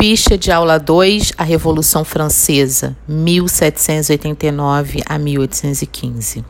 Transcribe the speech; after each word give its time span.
Ficha 0.00 0.38
de 0.38 0.50
aula 0.50 0.78
2, 0.78 1.34
a 1.36 1.44
Revolução 1.44 2.06
Francesa, 2.06 2.96
1789 3.06 5.02
a 5.04 5.18
1815. 5.18 6.42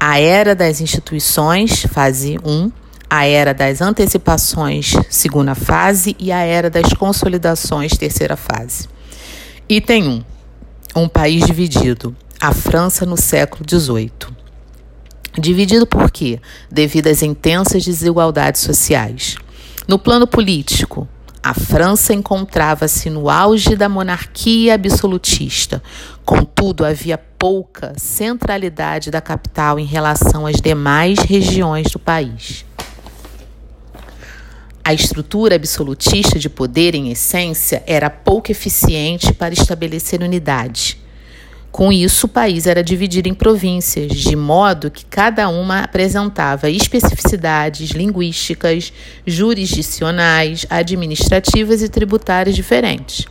A 0.00 0.18
Era 0.18 0.54
das 0.54 0.80
Instituições, 0.80 1.82
fase 1.82 2.38
1, 2.42 2.72
a 3.10 3.26
Era 3.26 3.52
das 3.52 3.82
Antecipações, 3.82 4.94
segunda 5.10 5.54
fase, 5.54 6.16
e 6.18 6.32
a 6.32 6.38
Era 6.38 6.70
das 6.70 6.94
Consolidações, 6.94 7.98
terceira 7.98 8.34
fase. 8.34 8.88
Item 9.68 10.24
1. 10.96 11.02
Um 11.02 11.06
país 11.06 11.44
dividido. 11.44 12.16
A 12.40 12.54
França 12.54 13.04
no 13.04 13.18
século 13.18 13.62
XVIII. 13.68 14.10
Dividido 15.38 15.86
por 15.86 16.10
quê? 16.10 16.40
Devido 16.70 17.08
às 17.08 17.22
intensas 17.22 17.84
desigualdades 17.84 18.62
sociais. 18.62 19.36
No 19.86 19.98
plano 19.98 20.26
político, 20.26 21.06
a 21.42 21.54
França 21.54 22.12
encontrava-se 22.12 23.08
no 23.08 23.30
auge 23.30 23.74
da 23.74 23.88
monarquia 23.88 24.74
absolutista. 24.74 25.82
Contudo, 26.24 26.84
havia 26.84 27.16
pouca 27.16 27.94
centralidade 27.96 29.10
da 29.10 29.22
capital 29.22 29.78
em 29.78 29.86
relação 29.86 30.46
às 30.46 30.60
demais 30.60 31.18
regiões 31.20 31.90
do 31.90 31.98
país. 31.98 32.66
A 34.84 34.92
estrutura 34.92 35.56
absolutista 35.56 36.38
de 36.38 36.50
poder, 36.50 36.94
em 36.94 37.10
essência, 37.10 37.82
era 37.86 38.10
pouco 38.10 38.50
eficiente 38.50 39.32
para 39.32 39.54
estabelecer 39.54 40.20
unidade. 40.20 40.99
Com 41.70 41.92
isso, 41.92 42.26
o 42.26 42.28
país 42.28 42.66
era 42.66 42.82
dividido 42.82 43.28
em 43.28 43.34
províncias, 43.34 44.12
de 44.12 44.34
modo 44.34 44.90
que 44.90 45.04
cada 45.04 45.48
uma 45.48 45.80
apresentava 45.80 46.68
especificidades 46.68 47.90
linguísticas, 47.90 48.92
jurisdicionais, 49.24 50.66
administrativas 50.68 51.80
e 51.80 51.88
tributárias 51.88 52.56
diferentes. 52.56 53.24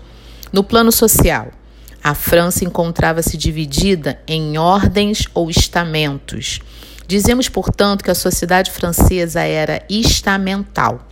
No 0.54 0.64
plano 0.64 0.92
social, 0.92 1.52
a 2.02 2.16
França 2.16 2.64
encontrava-se 2.64 3.36
dividida 3.36 4.20
em 4.26 4.58
ordens 4.58 5.28
ou 5.34 5.50
estamentos. 5.50 6.62
Dizemos, 7.06 7.50
portanto, 7.50 8.04
que 8.04 8.12
a 8.12 8.16
sociedade 8.16 8.72
francesa 8.72 9.42
era 9.42 9.84
estamental. 9.90 11.06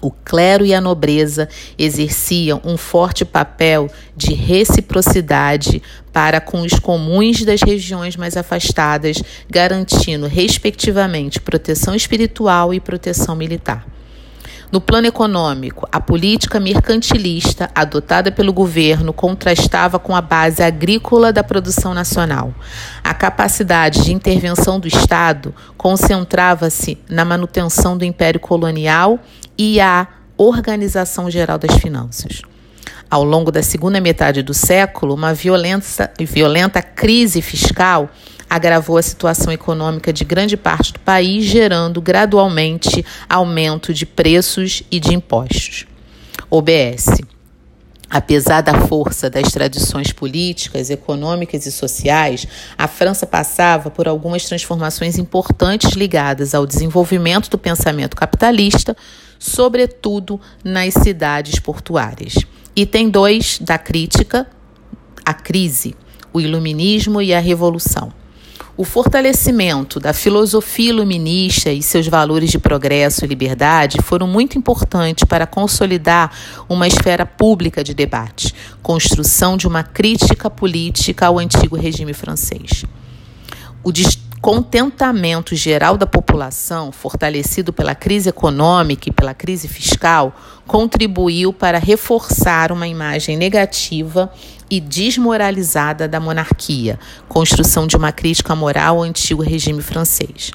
O 0.00 0.10
clero 0.10 0.64
e 0.64 0.72
a 0.72 0.80
nobreza 0.80 1.48
exerciam 1.78 2.60
um 2.64 2.76
forte 2.76 3.24
papel 3.24 3.90
de 4.16 4.32
reciprocidade 4.32 5.82
para 6.12 6.40
com 6.40 6.62
os 6.62 6.78
comuns 6.78 7.44
das 7.44 7.62
regiões 7.62 8.16
mais 8.16 8.36
afastadas, 8.36 9.22
garantindo, 9.50 10.26
respectivamente, 10.26 11.40
proteção 11.40 11.94
espiritual 11.94 12.72
e 12.72 12.80
proteção 12.80 13.34
militar. 13.34 13.86
No 14.70 14.82
plano 14.82 15.06
econômico, 15.06 15.88
a 15.90 15.98
política 15.98 16.60
mercantilista 16.60 17.70
adotada 17.74 18.30
pelo 18.30 18.52
governo 18.52 19.14
contrastava 19.14 19.98
com 19.98 20.14
a 20.14 20.20
base 20.20 20.62
agrícola 20.62 21.32
da 21.32 21.42
produção 21.42 21.94
nacional. 21.94 22.52
A 23.02 23.14
capacidade 23.14 24.04
de 24.04 24.12
intervenção 24.12 24.78
do 24.78 24.86
Estado 24.86 25.54
concentrava-se 25.74 26.98
na 27.08 27.24
manutenção 27.24 27.96
do 27.96 28.04
império 28.04 28.38
colonial 28.38 29.18
e 29.58 29.80
a 29.80 30.06
organização 30.36 31.28
geral 31.30 31.58
das 31.58 31.76
finanças. 31.78 32.42
Ao 33.10 33.24
longo 33.24 33.50
da 33.50 33.62
segunda 33.62 34.00
metade 34.00 34.42
do 34.42 34.54
século, 34.54 35.14
uma 35.14 35.34
violenta, 35.34 36.12
violenta 36.20 36.80
crise 36.80 37.42
fiscal 37.42 38.08
agravou 38.48 38.96
a 38.96 39.02
situação 39.02 39.52
econômica 39.52 40.12
de 40.12 40.24
grande 40.24 40.56
parte 40.56 40.92
do 40.92 41.00
país, 41.00 41.44
gerando 41.44 42.00
gradualmente 42.00 43.04
aumento 43.28 43.92
de 43.92 44.06
preços 44.06 44.82
e 44.90 44.98
de 44.98 45.14
impostos. 45.14 45.86
OBS. 46.50 47.20
Apesar 48.10 48.62
da 48.62 48.86
força 48.86 49.28
das 49.28 49.52
tradições 49.52 50.12
políticas, 50.12 50.88
econômicas 50.88 51.66
e 51.66 51.72
sociais, 51.72 52.46
a 52.76 52.88
França 52.88 53.26
passava 53.26 53.90
por 53.90 54.08
algumas 54.08 54.46
transformações 54.46 55.18
importantes 55.18 55.90
ligadas 55.92 56.54
ao 56.54 56.66
desenvolvimento 56.66 57.50
do 57.50 57.58
pensamento 57.58 58.16
capitalista, 58.16 58.96
sobretudo 59.38 60.40
nas 60.64 60.94
cidades 60.94 61.58
portuárias. 61.58 62.34
Item 62.74 63.10
2 63.10 63.60
da 63.60 63.78
crítica: 63.78 64.46
a 65.24 65.34
crise, 65.34 65.94
o 66.32 66.40
iluminismo 66.40 67.20
e 67.20 67.34
a 67.34 67.40
revolução. 67.40 68.12
O 68.76 68.84
fortalecimento 68.84 69.98
da 69.98 70.12
filosofia 70.12 70.90
iluminista 70.90 71.68
e 71.68 71.82
seus 71.82 72.06
valores 72.06 72.48
de 72.48 72.60
progresso 72.60 73.24
e 73.24 73.26
liberdade 73.26 73.98
foram 74.00 74.28
muito 74.28 74.56
importantes 74.56 75.24
para 75.24 75.48
consolidar 75.48 76.30
uma 76.68 76.86
esfera 76.86 77.26
pública 77.26 77.82
de 77.82 77.92
debate, 77.92 78.54
construção 78.80 79.56
de 79.56 79.66
uma 79.66 79.82
crítica 79.82 80.48
política 80.48 81.26
ao 81.26 81.40
antigo 81.40 81.74
regime 81.76 82.14
francês. 82.14 82.84
O 83.82 83.90
descontentamento 84.38 85.56
geral 85.56 85.96
da 85.96 86.06
população, 86.06 86.92
fortalecido 86.92 87.72
pela 87.72 87.94
crise 87.94 88.28
econômica 88.28 89.08
e 89.08 89.12
pela 89.12 89.34
crise 89.34 89.66
fiscal, 89.66 90.32
contribuiu 90.64 91.52
para 91.52 91.78
reforçar 91.78 92.70
uma 92.70 92.86
imagem 92.86 93.36
negativa 93.36 94.32
e 94.70 94.80
desmoralizada 94.80 96.06
da 96.06 96.20
monarquia, 96.20 97.00
construção 97.28 97.86
de 97.86 97.96
uma 97.96 98.12
crítica 98.12 98.54
moral 98.54 98.98
ao 98.98 99.02
antigo 99.02 99.42
regime 99.42 99.82
francês. 99.82 100.52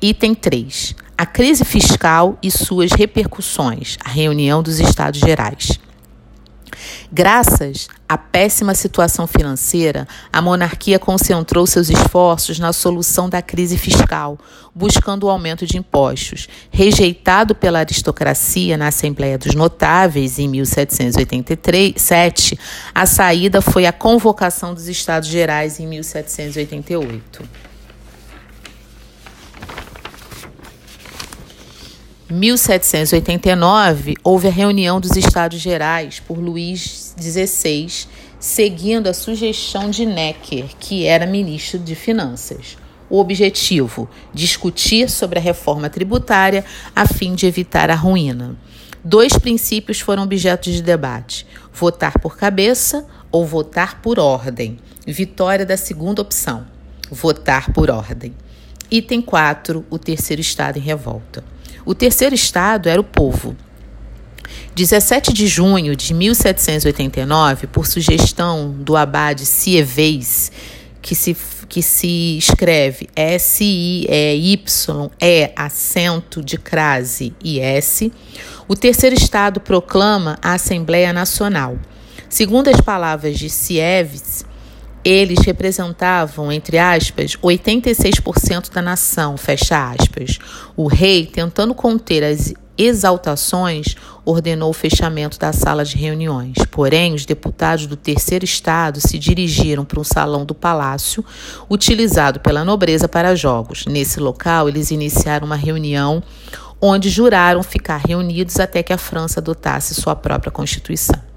Item 0.00 0.34
3. 0.34 0.96
A 1.16 1.24
crise 1.24 1.64
fiscal 1.64 2.36
e 2.42 2.50
suas 2.50 2.90
repercussões, 2.90 3.96
a 4.04 4.08
reunião 4.08 4.62
dos 4.62 4.80
Estados 4.80 5.20
Gerais. 5.20 5.78
Graças 7.14 7.88
à 8.08 8.16
péssima 8.16 8.74
situação 8.74 9.26
financeira, 9.26 10.08
a 10.32 10.40
monarquia 10.40 10.98
concentrou 10.98 11.66
seus 11.66 11.90
esforços 11.90 12.58
na 12.58 12.72
solução 12.72 13.28
da 13.28 13.42
crise 13.42 13.76
fiscal, 13.76 14.38
buscando 14.74 15.24
o 15.24 15.28
aumento 15.28 15.66
de 15.66 15.76
impostos. 15.76 16.48
Rejeitado 16.70 17.54
pela 17.54 17.80
aristocracia 17.80 18.78
na 18.78 18.88
Assembleia 18.88 19.36
dos 19.36 19.54
Notáveis 19.54 20.38
em 20.38 20.48
1787, 20.48 22.58
a 22.94 23.04
saída 23.04 23.60
foi 23.60 23.84
a 23.84 23.92
convocação 23.92 24.72
dos 24.72 24.88
Estados 24.88 25.28
Gerais 25.28 25.78
em 25.78 25.86
1788. 25.86 27.71
1789, 32.32 34.14
houve 34.24 34.48
a 34.48 34.50
reunião 34.50 34.98
dos 34.98 35.18
Estados 35.18 35.60
Gerais 35.60 36.18
por 36.18 36.38
Luís 36.38 37.14
XVI, 37.20 38.06
seguindo 38.40 39.06
a 39.06 39.12
sugestão 39.12 39.90
de 39.90 40.06
Necker, 40.06 40.64
que 40.80 41.04
era 41.04 41.26
ministro 41.26 41.78
de 41.78 41.94
Finanças. 41.94 42.78
O 43.10 43.20
objetivo: 43.20 44.08
discutir 44.32 45.10
sobre 45.10 45.38
a 45.38 45.42
reforma 45.42 45.90
tributária 45.90 46.64
a 46.96 47.06
fim 47.06 47.34
de 47.34 47.46
evitar 47.46 47.90
a 47.90 47.94
ruína. 47.94 48.56
Dois 49.04 49.34
princípios 49.34 50.00
foram 50.00 50.22
objeto 50.22 50.70
de 50.70 50.82
debate: 50.82 51.46
votar 51.70 52.18
por 52.18 52.38
cabeça 52.38 53.06
ou 53.30 53.44
votar 53.44 54.00
por 54.00 54.18
ordem. 54.18 54.78
Vitória 55.06 55.66
da 55.66 55.76
segunda 55.76 56.22
opção: 56.22 56.66
votar 57.10 57.70
por 57.74 57.90
ordem. 57.90 58.34
Item 58.90 59.20
4: 59.20 59.84
o 59.90 59.98
terceiro 59.98 60.40
estado 60.40 60.78
em 60.78 60.82
revolta. 60.82 61.44
O 61.84 61.94
terceiro 61.94 62.34
estado 62.34 62.88
era 62.88 63.00
o 63.00 63.04
povo. 63.04 63.56
17 64.74 65.32
de 65.32 65.46
junho 65.46 65.94
de 65.94 66.14
1789, 66.14 67.66
por 67.66 67.86
sugestão 67.86 68.70
do 68.70 68.96
abade 68.96 69.44
Sievez, 69.44 70.50
que 71.02 71.14
se, 71.14 71.36
que 71.68 71.82
se 71.82 72.38
escreve 72.38 73.08
S-I-E-Y, 73.14 74.64
acento 75.54 76.42
de 76.42 76.56
crase 76.56 77.34
e 77.44 77.60
S, 77.60 78.10
o 78.66 78.74
terceiro 78.74 79.14
estado 79.14 79.60
proclama 79.60 80.38
a 80.40 80.54
Assembleia 80.54 81.12
Nacional. 81.12 81.78
Segundo 82.28 82.68
as 82.68 82.80
palavras 82.80 83.38
de 83.38 83.50
Sievez, 83.50 84.46
eles 85.04 85.40
representavam, 85.44 86.52
entre 86.52 86.78
aspas, 86.78 87.36
86% 87.36 88.70
da 88.72 88.80
nação, 88.80 89.36
fecha 89.36 89.90
aspas. 89.90 90.38
O 90.76 90.86
rei, 90.86 91.26
tentando 91.26 91.74
conter 91.74 92.22
as 92.22 92.54
exaltações, 92.78 93.96
ordenou 94.24 94.70
o 94.70 94.74
fechamento 94.74 95.38
da 95.38 95.52
sala 95.52 95.84
de 95.84 95.96
reuniões. 95.96 96.54
Porém, 96.70 97.14
os 97.14 97.26
deputados 97.26 97.86
do 97.86 97.96
terceiro 97.96 98.44
estado 98.44 99.00
se 99.00 99.18
dirigiram 99.18 99.84
para 99.84 100.00
um 100.00 100.04
salão 100.04 100.44
do 100.44 100.54
palácio, 100.54 101.24
utilizado 101.68 102.40
pela 102.40 102.64
nobreza 102.64 103.08
para 103.08 103.34
jogos. 103.34 103.84
Nesse 103.86 104.20
local, 104.20 104.68
eles 104.68 104.90
iniciaram 104.90 105.46
uma 105.46 105.56
reunião 105.56 106.22
onde 106.80 107.08
juraram 107.10 107.62
ficar 107.62 107.98
reunidos 107.98 108.58
até 108.58 108.82
que 108.82 108.92
a 108.92 108.98
França 108.98 109.40
adotasse 109.40 109.94
sua 109.94 110.16
própria 110.16 110.50
constituição. 110.50 111.31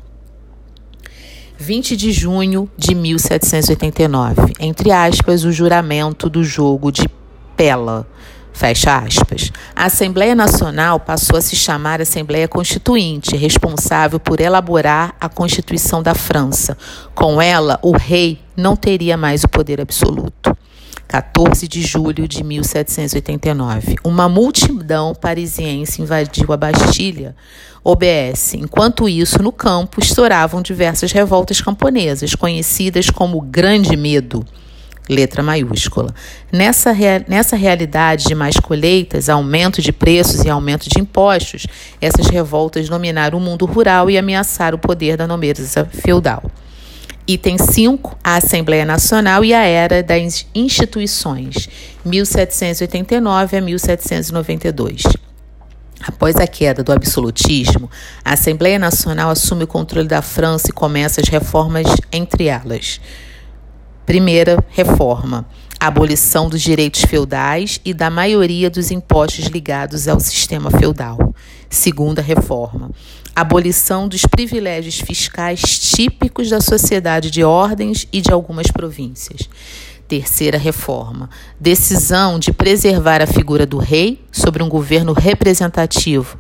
20 1.58 1.96
de 1.96 2.12
junho 2.12 2.70
de 2.78 2.94
1789, 2.94 4.54
entre 4.60 4.92
aspas, 4.92 5.44
o 5.44 5.52
juramento 5.52 6.30
do 6.30 6.44
jogo 6.44 6.92
de 6.92 7.08
Pela, 7.56 8.06
Fecha 8.56 8.98
aspas. 8.98 9.52
A 9.76 9.86
Assembleia 9.86 10.34
Nacional 10.34 10.98
passou 10.98 11.38
a 11.38 11.42
se 11.42 11.58
chamar 11.58 12.02
Assembleia 12.02 12.48
Constituinte, 12.48 13.36
responsável 13.36 14.18
por 14.18 14.40
elaborar 14.40 15.14
a 15.20 15.28
Constituição 15.28 16.02
da 16.02 16.16
França. 16.16 16.78
Com 17.14 17.42
ela, 17.42 17.78
o 17.82 17.92
rei 17.92 18.40
não 18.56 18.78
teria 18.78 19.18
mais 19.18 19.44
o 19.44 19.50
poder 19.50 19.82
absoluto. 19.82 20.56
14 21.08 21.68
de 21.68 21.82
julho 21.82 22.28
de 22.28 22.44
1789. 22.44 23.96
Uma 24.04 24.28
multidão 24.28 25.14
parisiense 25.14 26.02
invadiu 26.02 26.52
a 26.52 26.58
Bastilha, 26.58 27.36
OBS. 27.84 28.56
Enquanto 28.56 29.08
isso, 29.08 29.42
no 29.42 29.52
campo, 29.52 30.00
estouravam 30.00 30.62
diversas 30.62 31.12
revoltas 31.12 31.62
camponesas, 31.62 32.36
conhecidas 32.36 33.10
como 33.10 33.42
Grande 33.42 33.96
Medo 33.96 34.46
letra 35.10 35.44
maiúscula. 35.44 36.14
Nessa, 36.52 36.94
nessa 37.28 37.56
realidade 37.56 38.26
de 38.26 38.36
mais 38.36 38.56
colheitas, 38.56 39.30
aumento 39.30 39.82
de 39.82 39.92
preços 39.92 40.44
e 40.44 40.50
aumento 40.50 40.90
de 40.90 41.00
impostos, 41.00 41.68
essas 42.02 42.28
revoltas 42.28 42.90
dominaram 42.90 43.38
o 43.38 43.42
mundo 43.42 43.66
rural 43.66 44.10
e 44.10 44.18
ameaçaram 44.18 44.78
o 44.78 44.82
poder 44.82 45.18
da 45.18 45.28
nobreza 45.28 45.86
feudal. 45.86 46.44
Item 47.28 47.58
5, 47.58 48.20
a 48.24 48.36
Assembleia 48.36 48.86
Nacional 48.86 49.44
e 49.44 49.52
a 49.52 49.64
Era 49.64 50.04
das 50.04 50.46
Instituições, 50.54 51.68
1789 52.06 53.58
a 53.58 53.62
1792. 53.62 55.02
Após 56.02 56.36
a 56.36 56.46
queda 56.46 56.84
do 56.84 56.92
absolutismo, 56.92 57.90
a 58.24 58.34
Assembleia 58.34 58.78
Nacional 58.78 59.32
assume 59.32 59.64
o 59.64 59.68
controle 59.68 60.08
da 60.08 60.22
França 60.22 60.70
e 60.70 60.72
começa 60.72 61.20
as 61.20 61.28
reformas 61.28 61.88
entre 62.12 62.46
elas. 62.46 63.02
Primeira 64.06 64.64
reforma: 64.70 65.48
a 65.80 65.88
abolição 65.88 66.48
dos 66.48 66.62
direitos 66.62 67.02
feudais 67.06 67.82
e 67.84 67.92
da 67.92 68.12
maioria 68.12 68.70
dos 68.70 68.92
impostos 68.92 69.46
ligados 69.46 70.08
ao 70.08 70.20
sistema 70.20 70.70
feudal. 70.70 71.34
Segunda 71.72 72.22
reforma: 72.22 72.92
abolição 73.36 74.08
dos 74.08 74.26
privilégios 74.26 75.00
fiscais 75.00 75.62
típicos 75.62 76.50
da 76.50 76.62
sociedade 76.62 77.30
de 77.30 77.44
ordens 77.44 78.08
e 78.12 78.22
de 78.22 78.32
algumas 78.32 78.68
províncias. 78.68 79.50
Terceira 80.08 80.58
reforma: 80.58 81.30
decisão 81.60 82.40
de 82.40 82.54
preservar 82.54 83.22
a 83.22 83.28
figura 83.28 83.66
do 83.66 83.78
rei 83.78 84.24
sobre 84.32 84.64
um 84.64 84.70
governo 84.70 85.14
representativo, 85.14 86.38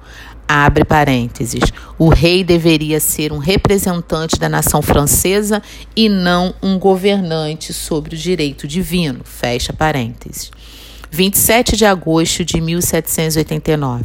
Abre 0.47 0.86
parênteses. 0.86 1.63
O 1.97 2.07
rei 2.07 2.44
deveria 2.44 3.00
ser 3.00 3.33
um 3.33 3.39
representante 3.39 4.38
da 4.39 4.48
nação 4.48 4.80
francesa 4.80 5.62
e 5.95 6.07
não 6.07 6.53
um 6.62 6.77
governante 6.77 7.74
sobre 7.74 8.15
o 8.15 8.18
direito 8.18 8.68
divino. 8.68 9.21
Fecha 9.24 9.74
parênteses. 9.74 10.51
27 11.09 11.75
de 11.75 11.86
agosto 11.86 12.45
de 12.45 12.62
1789. 12.62 14.03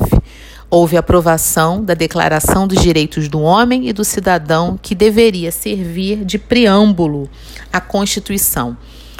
Houve 0.73 0.97
aprovação 0.97 1.85
da 1.85 1.95
Declaração 1.95 2.69
dos 2.69 2.81
Direitos 2.81 3.27
do 3.27 3.41
Homem 3.41 3.89
e 3.89 3.93
do 3.93 4.05
Cidadão, 4.05 4.79
que 4.81 4.95
deveria 4.95 5.51
servir 5.51 6.25
de 6.25 6.39
preâmbulo 6.39 7.29
à 7.73 7.81
Constituição. 7.81 8.77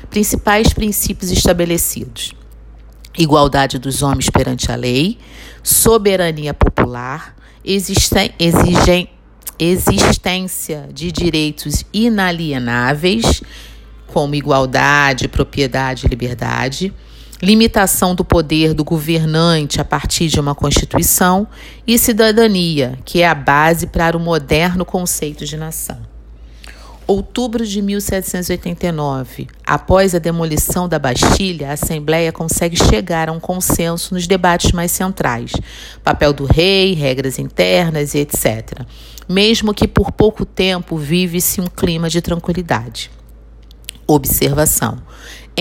Principais 0.09 0.73
princípios 0.73 1.29
estabelecidos: 1.33 2.33
igualdade 3.19 3.81
dos 3.81 4.01
homens 4.01 4.31
perante 4.31 4.71
a 4.71 4.77
lei, 4.77 5.19
soberania 5.61 6.55
popular, 6.55 7.35
existen, 7.65 8.31
exigem, 8.39 9.11
existência 9.59 10.89
de 10.95 11.11
direitos 11.11 11.85
inalienáveis, 11.93 13.43
como 14.07 14.37
igualdade, 14.37 15.27
propriedade 15.27 16.07
e 16.07 16.09
liberdade, 16.09 16.95
limitação 17.43 18.15
do 18.15 18.25
poder 18.25 18.75
do 18.75 18.85
governante 18.85 19.81
a 19.81 19.85
partir 19.85 20.29
de 20.29 20.39
uma 20.39 20.55
Constituição 20.55 21.47
e 21.87 21.99
cidadania, 21.99 22.99
que 23.05 23.23
é 23.23 23.29
a 23.29 23.35
base 23.35 23.87
para 23.87 24.17
o 24.17 24.21
moderno 24.21 24.85
conceito 24.85 25.45
de 25.45 25.57
nação 25.57 26.11
outubro 27.11 27.67
de 27.67 27.83
1789, 27.83 29.49
após 29.67 30.15
a 30.15 30.19
demolição 30.21 30.89
da 30.89 30.97
Bastilha, 30.97 31.71
a 31.71 31.73
Assembleia 31.73 32.31
consegue 32.31 32.77
chegar 32.77 33.29
a 33.29 33.33
um 33.33 33.41
consenso 33.41 34.15
nos 34.15 34.29
debates 34.29 34.71
mais 34.71 34.93
centrais: 34.93 35.53
papel 36.05 36.33
do 36.33 36.45
rei, 36.45 36.95
regras 36.95 37.39
internas 37.39 38.15
e 38.15 38.19
etc. 38.19 38.87
Mesmo 39.29 39.75
que 39.75 39.89
por 39.89 40.13
pouco 40.13 40.45
tempo 40.45 40.97
vive-se 40.97 41.61
um 41.61 41.67
clima 41.67 42.09
de 42.09 42.21
tranquilidade. 42.21 43.11
Observação. 44.07 44.99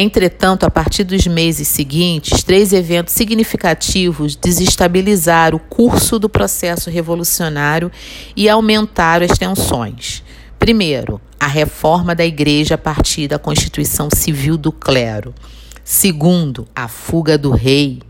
Entretanto, 0.02 0.66
a 0.66 0.72
partir 0.72 1.04
dos 1.04 1.28
meses 1.28 1.68
seguintes, 1.68 2.42
três 2.42 2.72
eventos 2.72 3.14
significativos 3.14 4.34
desestabilizaram 4.34 5.58
o 5.58 5.60
curso 5.60 6.18
do 6.18 6.30
processo 6.30 6.90
revolucionário 6.90 7.92
e 8.34 8.48
aumentaram 8.48 9.26
as 9.26 9.38
tensões. 9.38 10.24
Primeiro, 10.58 11.20
a 11.38 11.48
reforma 11.48 12.16
da 12.16 12.26
igreja 12.26 12.76
a 12.76 12.78
partir 12.78 13.28
da 13.28 13.38
Constituição 13.38 14.08
Civil 14.10 14.56
do 14.56 14.72
Clero. 14.72 15.36
Segundo, 15.84 16.66
a 16.74 16.88
fuga 16.88 17.38
do 17.38 17.52
rei. 17.52 18.02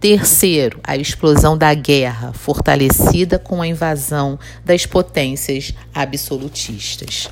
Terceiro, 0.00 0.80
a 0.82 0.96
explosão 0.96 1.56
da 1.56 1.72
guerra, 1.74 2.32
fortalecida 2.32 3.38
com 3.38 3.62
a 3.62 3.68
invasão 3.68 4.36
das 4.64 4.84
potências 4.84 5.72
absolutistas. 5.94 7.30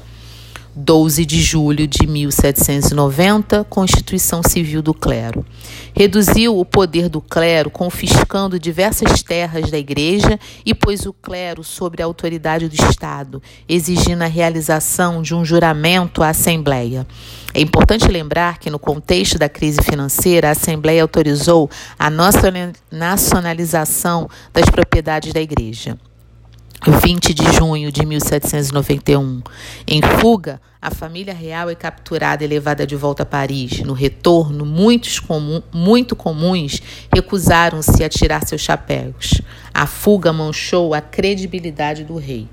12 0.76 1.24
de 1.24 1.40
julho 1.40 1.86
de 1.86 2.04
1790, 2.04 3.62
Constituição 3.64 4.42
Civil 4.42 4.82
do 4.82 4.92
Clero. 4.92 5.46
Reduziu 5.94 6.58
o 6.58 6.64
poder 6.64 7.08
do 7.08 7.20
clero, 7.20 7.70
confiscando 7.70 8.58
diversas 8.58 9.22
terras 9.22 9.70
da 9.70 9.78
Igreja 9.78 10.36
e 10.66 10.74
pôs 10.74 11.06
o 11.06 11.12
clero 11.12 11.62
sobre 11.62 12.02
a 12.02 12.06
autoridade 12.06 12.68
do 12.68 12.74
Estado, 12.74 13.40
exigindo 13.68 14.22
a 14.22 14.26
realização 14.26 15.22
de 15.22 15.32
um 15.32 15.44
juramento 15.44 16.24
à 16.24 16.30
Assembleia. 16.30 17.06
É 17.54 17.60
importante 17.60 18.08
lembrar 18.08 18.58
que, 18.58 18.68
no 18.68 18.80
contexto 18.80 19.38
da 19.38 19.48
crise 19.48 19.80
financeira, 19.80 20.48
a 20.48 20.52
Assembleia 20.52 21.02
autorizou 21.02 21.70
a 21.96 22.10
nacionalização 22.90 24.28
das 24.52 24.68
propriedades 24.68 25.32
da 25.32 25.40
Igreja. 25.40 25.96
20 26.86 27.32
de 27.32 27.44
junho 27.52 27.90
de 27.90 28.04
1791. 28.04 29.42
Em 29.86 30.02
fuga, 30.20 30.60
a 30.80 30.90
família 30.90 31.32
real 31.32 31.70
é 31.70 31.74
capturada 31.74 32.44
e 32.44 32.46
levada 32.46 32.86
de 32.86 32.94
volta 32.94 33.22
a 33.22 33.26
Paris. 33.26 33.80
No 33.80 33.94
retorno, 33.94 34.66
muitos 34.66 35.18
comu 35.18 35.62
muito 35.72 36.14
comuns 36.14 36.82
recusaram-se 37.12 38.04
a 38.04 38.08
tirar 38.08 38.46
seus 38.46 38.60
chapéus. 38.60 39.40
A 39.72 39.86
fuga 39.86 40.30
manchou 40.30 40.92
a 40.92 41.00
credibilidade 41.00 42.04
do 42.04 42.16
rei. 42.16 42.48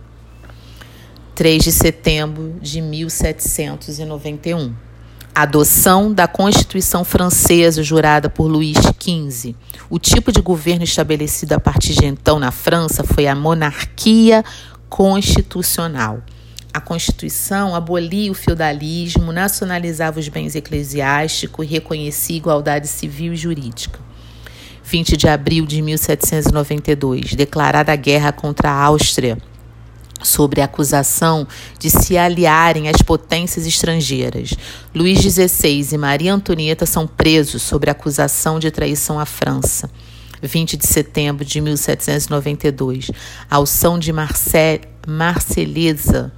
3 1.35 1.63
de 1.63 1.71
setembro 1.71 2.55
de 2.61 2.81
1791 2.81 4.90
adoção 5.33 6.13
da 6.13 6.27
Constituição 6.27 7.03
Francesa 7.03 7.81
jurada 7.81 8.29
por 8.29 8.47
Luís 8.47 8.77
XV. 8.77 9.55
O 9.89 9.97
tipo 9.97 10.31
de 10.31 10.41
governo 10.41 10.83
estabelecido 10.83 11.53
a 11.53 11.59
partir 11.59 11.93
de 11.93 12.05
então 12.05 12.39
na 12.39 12.51
França 12.51 13.03
foi 13.03 13.27
a 13.27 13.35
monarquia 13.35 14.43
constitucional. 14.89 16.21
A 16.73 16.79
Constituição 16.79 17.75
abolia 17.75 18.31
o 18.31 18.35
feudalismo, 18.35 19.31
nacionalizava 19.31 20.19
os 20.19 20.27
bens 20.27 20.55
eclesiásticos 20.55 21.65
e 21.65 21.69
reconhecia 21.69 22.37
igualdade 22.37 22.87
civil 22.87 23.33
e 23.33 23.37
jurídica. 23.37 23.99
20 24.83 25.15
de 25.15 25.27
abril 25.27 25.65
de 25.65 25.81
1792, 25.81 27.33
declarada 27.33 27.93
a 27.93 27.95
guerra 27.95 28.31
contra 28.31 28.69
a 28.69 28.83
Áustria 28.83 29.37
sobre 30.23 30.61
a 30.61 30.65
acusação 30.65 31.47
de 31.79 31.89
se 31.89 32.17
aliarem 32.17 32.89
às 32.89 33.01
potências 33.01 33.65
estrangeiras. 33.65 34.53
Luís 34.93 35.19
XVI 35.19 35.87
e 35.93 35.97
Maria 35.97 36.33
Antonieta 36.33 36.85
são 36.85 37.07
presos 37.07 37.61
sobre 37.61 37.89
a 37.89 37.93
acusação 37.93 38.59
de 38.59 38.69
traição 38.71 39.19
à 39.19 39.25
França. 39.25 39.89
20 40.41 40.77
de 40.77 40.87
setembro 40.87 41.45
de 41.45 41.61
1792, 41.61 43.11
Alção 43.49 43.99
de 43.99 44.11
Marselhesa. 45.07 46.31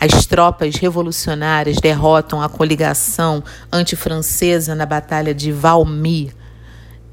As 0.00 0.26
tropas 0.26 0.76
revolucionárias 0.76 1.78
derrotam 1.78 2.40
a 2.40 2.48
coligação 2.48 3.42
antifrancesa 3.72 4.76
na 4.76 4.86
Batalha 4.86 5.34
de 5.34 5.50
Valmy, 5.50 6.32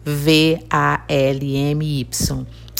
V-A-L-M-Y 0.05 0.85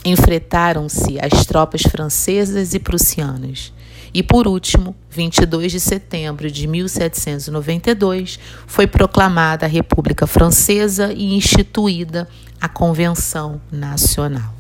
enfrentaram-se 0.06 1.18
as 1.20 1.46
tropas 1.46 1.82
francesas 1.82 2.74
e 2.74 2.80
prussianas. 2.80 3.74
E 4.14 4.24
por 4.24 4.48
último, 4.48 4.96
22 5.10 5.74
de 5.74 5.80
setembro 5.80 6.50
de 6.50 6.68
1792, 6.68 8.40
foi 8.66 8.88
proclamada 8.88 9.66
a 9.66 9.70
República 9.70 10.26
Francesa 10.26 11.12
e 11.12 11.34
instituída 11.34 12.26
a 12.62 12.70
Convenção 12.70 13.60
Nacional. 13.70 14.54